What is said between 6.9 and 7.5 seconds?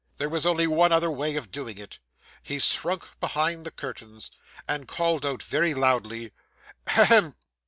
hum!